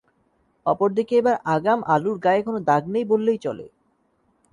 অপর 0.65 0.89
দিকে 0.97 1.13
এবার 1.17 1.35
আগাম 1.53 1.79
আলুর 1.93 2.17
গায়ে 2.25 2.41
কোনো 2.47 2.59
দাগ 2.69 2.83
নেই 2.93 3.05
বললেই 3.11 3.39
চলে। 3.45 3.65